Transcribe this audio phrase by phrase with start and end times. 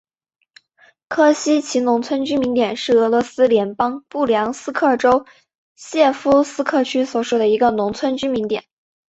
[1.09, 5.27] 科西齐农村居民点是俄罗斯联邦布良斯克州
[5.75, 8.63] 谢夫斯克区所属的一个农村居民点。